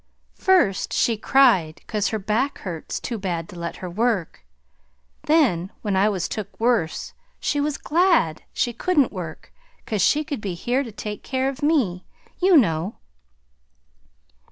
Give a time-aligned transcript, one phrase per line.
[0.39, 4.43] "First she cried 'cause her back hurts too bad to let her work;
[5.27, 9.53] then when I was took worse she was GLAD she couldn't work,
[9.85, 12.07] 'cause she could be here to take care of me,
[12.39, 12.95] you know."